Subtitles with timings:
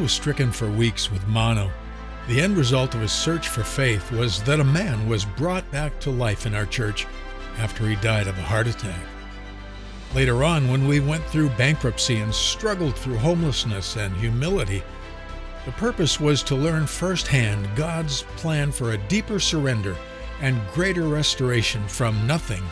[0.00, 1.70] Was stricken for weeks with mono.
[2.26, 6.00] The end result of his search for faith was that a man was brought back
[6.00, 7.06] to life in our church
[7.58, 9.04] after he died of a heart attack.
[10.14, 14.82] Later on, when we went through bankruptcy and struggled through homelessness and humility,
[15.66, 19.94] the purpose was to learn firsthand God's plan for a deeper surrender
[20.40, 22.62] and greater restoration from nothing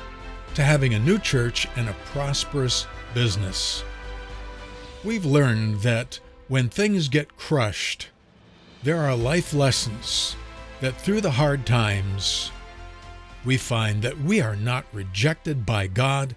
[0.54, 3.84] to having a new church and a prosperous business.
[5.04, 8.08] We've learned that when things get crushed,
[8.82, 10.34] there are life lessons
[10.80, 12.50] that through the hard times,
[13.44, 16.34] we find that we are not rejected by God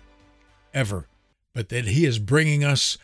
[0.74, 1.08] ever,
[1.54, 2.98] but that He is bringing us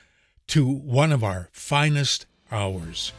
[0.48, 3.14] to one of our finest hours.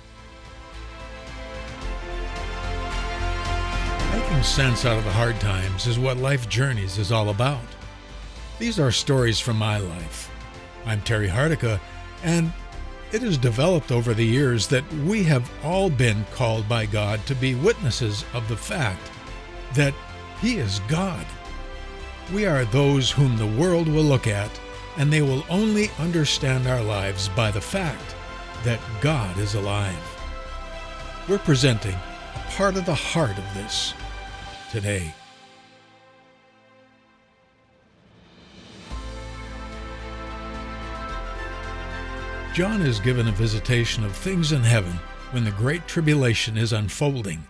[4.13, 7.65] Making sense out of the hard times is what Life Journeys is all about.
[8.59, 10.31] These are stories from my life.
[10.85, 11.81] I'm Terry Hardica,
[12.23, 12.53] and
[13.13, 17.35] it has developed over the years that we have all been called by God to
[17.35, 19.11] be witnesses of the fact
[19.75, 19.95] that
[20.41, 21.25] He is God.
[22.33, 24.51] We are those whom the world will look at,
[24.99, 28.15] and they will only understand our lives by the fact
[28.65, 29.97] that God is alive.
[31.29, 33.95] We're presenting a part of the heart of this
[34.71, 35.15] today.
[42.59, 44.95] John is given a visitation of things in heaven
[45.31, 47.47] when the Great Tribulation is unfolding.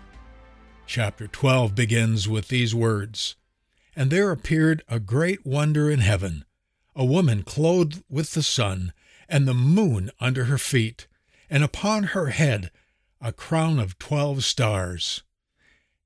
[0.86, 3.34] Chapter 12 begins with these words
[3.96, 6.44] And there appeared a great wonder in heaven,
[6.94, 8.92] a woman clothed with the sun,
[9.30, 11.06] and the moon under her feet,
[11.48, 12.70] and upon her head
[13.18, 15.22] a crown of twelve stars.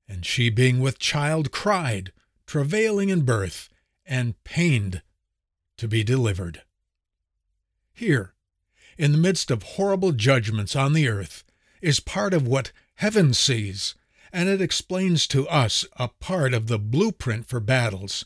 [0.07, 2.13] And she, being with child, cried,
[2.47, 3.67] travailing in birth,
[4.05, 5.01] and pained
[5.75, 6.61] to be delivered.
[7.91, 8.32] Here,
[8.97, 11.43] in the midst of horrible judgments on the earth
[11.81, 13.95] is part of what heaven sees,
[14.31, 18.25] and it explains to us a part of the blueprint for battles,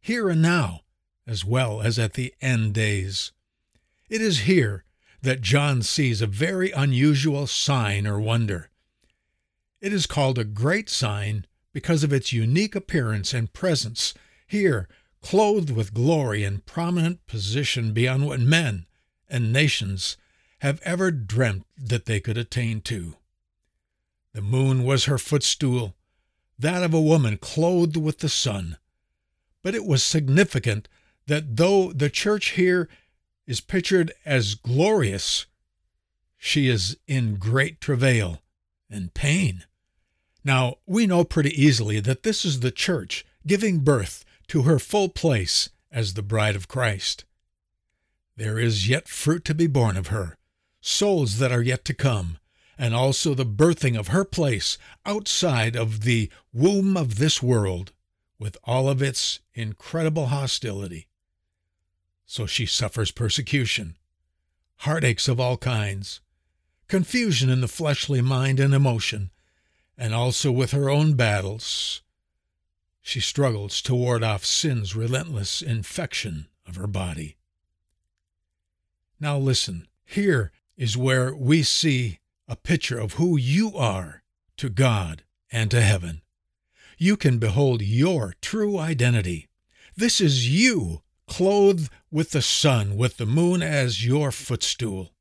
[0.00, 0.80] here and now,
[1.26, 3.32] as well as at the end days.
[4.08, 4.84] It is here
[5.22, 8.70] that John sees a very unusual sign or wonder.
[9.80, 14.14] It is called a great sign because of its unique appearance and presence,
[14.46, 14.88] here,
[15.22, 18.86] clothed with glory and prominent position beyond what men,
[19.28, 20.16] and nations
[20.60, 23.16] have ever dreamt that they could attain to.
[24.32, 25.94] The moon was her footstool,
[26.58, 28.78] that of a woman clothed with the sun.
[29.62, 30.88] But it was significant
[31.26, 32.88] that though the church here
[33.46, 35.46] is pictured as glorious,
[36.36, 38.42] she is in great travail
[38.90, 39.64] and pain.
[40.44, 45.08] Now, we know pretty easily that this is the church giving birth to her full
[45.08, 47.24] place as the bride of Christ.
[48.36, 50.36] There is yet fruit to be born of her,
[50.80, 52.38] souls that are yet to come,
[52.76, 57.92] and also the birthing of her place outside of the womb of this world,
[58.38, 61.06] with all of its incredible hostility.
[62.26, 63.96] So she suffers persecution,
[64.78, 66.20] heartaches of all kinds,
[66.88, 69.30] confusion in the fleshly mind and emotion,
[69.96, 72.02] and also with her own battles.
[73.00, 77.36] She struggles to ward off sin's relentless infection of her body.
[79.20, 84.22] Now listen, here is where we see a picture of who you are
[84.56, 86.22] to God and to heaven.
[86.98, 89.48] You can behold your true identity.
[89.96, 95.12] This is you, clothed with the sun, with the moon as your footstool.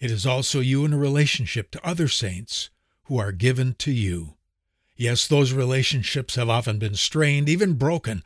[0.00, 2.70] It is also you in a relationship to other saints
[3.04, 4.34] who are given to you.
[4.96, 8.22] Yes, those relationships have often been strained, even broken.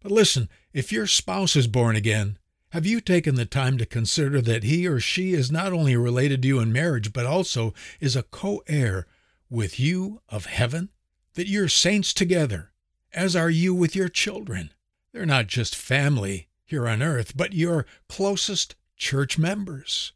[0.00, 2.38] But listen, if your spouse is born again,
[2.70, 6.42] have you taken the time to consider that he or she is not only related
[6.42, 9.06] to you in marriage, but also is a co heir
[9.48, 10.90] with you of heaven?
[11.34, 12.72] That you're saints together,
[13.12, 14.70] as are you with your children.
[15.12, 20.12] They're not just family here on earth, but your closest church members.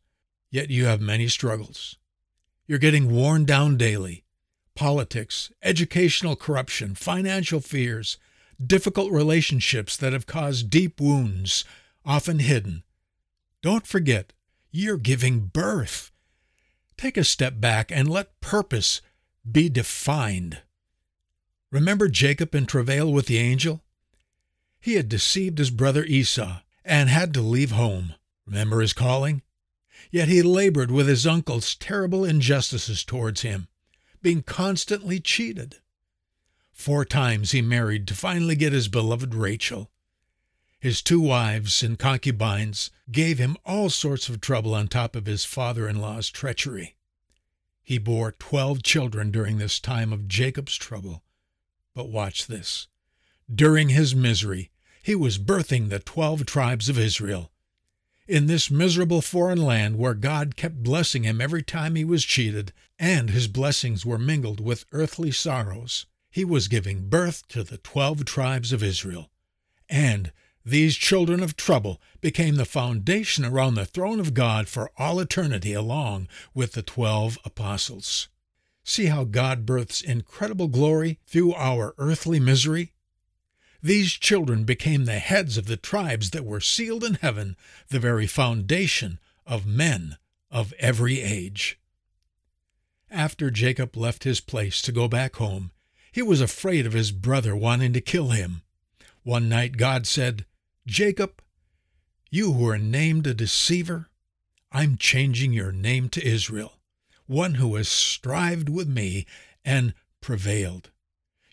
[0.50, 1.96] Yet you have many struggles.
[2.66, 4.24] You're getting worn down daily.
[4.74, 8.18] Politics, educational corruption, financial fears,
[8.64, 11.64] difficult relationships that have caused deep wounds,
[12.04, 12.82] often hidden.
[13.62, 14.32] Don't forget,
[14.70, 16.10] you're giving birth.
[16.96, 19.00] Take a step back and let purpose
[19.50, 20.62] be defined.
[21.70, 23.82] Remember Jacob in travail with the angel?
[24.80, 28.14] He had deceived his brother Esau and had to leave home.
[28.46, 29.42] Remember his calling?
[30.10, 33.68] Yet he labored with his uncle's terrible injustices towards him,
[34.20, 35.76] being constantly cheated.
[36.72, 39.90] Four times he married to finally get his beloved Rachel.
[40.82, 45.44] His two wives and concubines gave him all sorts of trouble on top of his
[45.44, 46.96] father in law's treachery.
[47.84, 51.22] He bore twelve children during this time of Jacob's trouble.
[51.94, 52.88] But watch this.
[53.48, 57.52] During his misery, he was birthing the twelve tribes of Israel.
[58.26, 62.72] In this miserable foreign land where God kept blessing him every time he was cheated,
[62.98, 68.24] and his blessings were mingled with earthly sorrows, he was giving birth to the twelve
[68.24, 69.30] tribes of Israel.
[69.88, 70.32] And
[70.64, 75.72] these children of trouble became the foundation around the throne of God for all eternity,
[75.72, 78.28] along with the twelve apostles.
[78.84, 82.92] See how God births incredible glory through our earthly misery?
[83.82, 87.56] These children became the heads of the tribes that were sealed in heaven,
[87.88, 90.16] the very foundation of men
[90.50, 91.80] of every age.
[93.10, 95.72] After Jacob left his place to go back home,
[96.12, 98.62] he was afraid of his brother wanting to kill him.
[99.24, 100.44] One night God said,
[100.86, 101.40] Jacob,
[102.30, 104.08] you who are named a deceiver,
[104.72, 106.80] I'm changing your name to Israel,
[107.26, 109.26] one who has strived with me
[109.64, 110.90] and prevailed.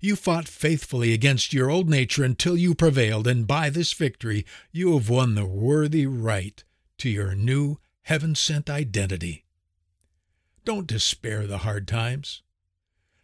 [0.02, 4.94] You fought faithfully against your old nature until you prevailed, and by this victory you
[4.94, 6.64] have won the worthy right
[7.00, 9.46] to your new heaven sent identity.
[10.66, 12.42] Don't despair the hard times.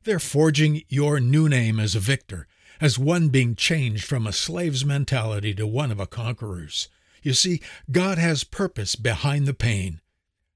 [0.03, 2.47] They're forging your new name as a victor,
[2.81, 6.89] as one being changed from a slave's mentality to one of a conqueror's.
[7.21, 7.61] You see,
[7.91, 10.01] God has purpose behind the pain.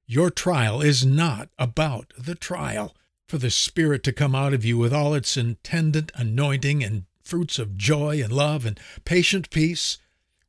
[0.05, 2.95] Your trial is not about the trial
[3.27, 7.59] for the Spirit to come out of you with all its intendant anointing and fruits
[7.59, 9.99] of joy and love and patient peace,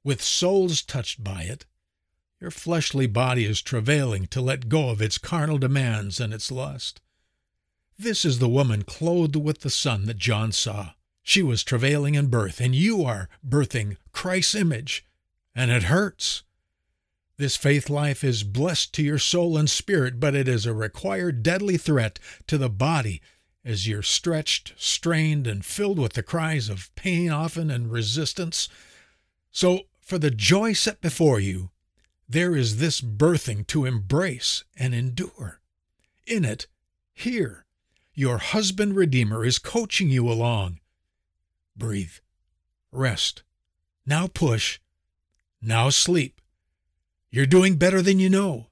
[0.02, 1.66] with souls touched by it,
[2.40, 7.02] your fleshly body is travailing to let go of its carnal demands and its lust.
[7.98, 10.92] This is the woman clothed with the sun that John saw.
[11.22, 15.06] She was travailing in birth, and you are birthing Christ's image,
[15.54, 16.42] and it hurts.
[17.36, 21.42] This faith life is blessed to your soul and spirit, but it is a required
[21.42, 23.20] deadly threat to the body
[23.64, 28.68] as you're stretched, strained, and filled with the cries of pain often and resistance.
[29.50, 31.70] So, for the joy set before you,
[32.28, 35.60] there is this birthing to embrace and endure.
[36.26, 36.66] In it,
[37.12, 37.64] here,
[38.14, 40.79] your husband Redeemer is coaching you along.
[41.76, 42.14] Breathe.
[42.92, 43.42] Rest.
[44.06, 44.80] Now push.
[45.62, 46.40] Now sleep.
[47.30, 48.66] You're doing better than you know.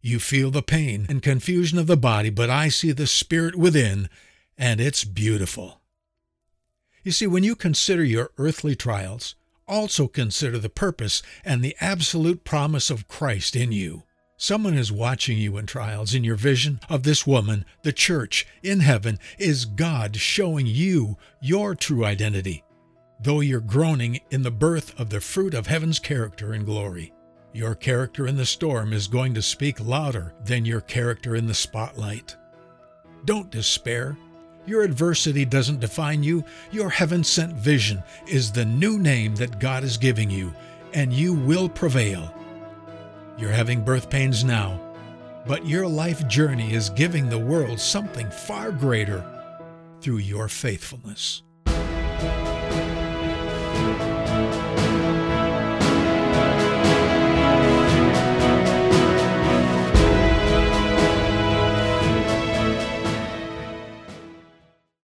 [0.00, 4.08] You feel the pain and confusion of the body, but I see the spirit within,
[4.58, 5.80] and it's beautiful.
[7.04, 9.34] You see, when you consider your earthly trials,
[9.66, 14.02] also consider the purpose and the absolute promise of Christ in you.
[14.42, 16.14] Someone is watching you in trials.
[16.14, 21.76] In your vision of this woman, the church in heaven, is God showing you your
[21.76, 22.64] true identity,
[23.20, 27.12] though you're groaning in the birth of the fruit of heaven's character and glory.
[27.52, 31.54] Your character in the storm is going to speak louder than your character in the
[31.54, 32.34] spotlight.
[33.24, 34.16] Don't despair.
[34.66, 36.44] Your adversity doesn't define you.
[36.72, 40.52] Your heaven sent vision is the new name that God is giving you,
[40.94, 42.34] and you will prevail.
[43.38, 44.80] You're having birth pains now,
[45.46, 49.24] but your life journey is giving the world something far greater
[50.00, 51.42] through your faithfulness.